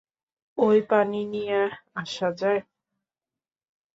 [0.57, 1.59] ঐ পানি নিয়ে
[1.95, 2.61] আসা যায়।